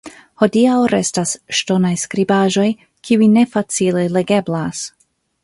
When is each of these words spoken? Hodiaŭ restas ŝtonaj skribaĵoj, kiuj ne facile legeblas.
Hodiaŭ 0.43 0.77
restas 0.93 1.33
ŝtonaj 1.59 1.91
skribaĵoj, 2.05 2.67
kiuj 3.09 3.29
ne 3.35 3.45
facile 3.53 4.09
legeblas. 4.17 4.83